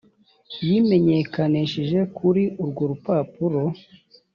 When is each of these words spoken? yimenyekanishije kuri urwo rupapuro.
yimenyekanishije 0.65 1.99
kuri 2.17 2.43
urwo 2.61 2.83
rupapuro. 2.91 3.61